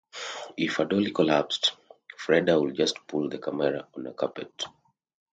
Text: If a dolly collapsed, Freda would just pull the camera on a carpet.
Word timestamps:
If 0.57 0.79
a 0.79 0.85
dolly 0.85 1.11
collapsed, 1.11 1.73
Freda 2.17 2.59
would 2.59 2.73
just 2.73 3.05
pull 3.05 3.29
the 3.29 3.37
camera 3.37 3.85
on 3.95 4.07
a 4.07 4.13
carpet. 4.15 4.63